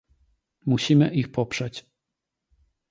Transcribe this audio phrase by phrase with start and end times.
[0.65, 1.85] Musimy ich poprzeć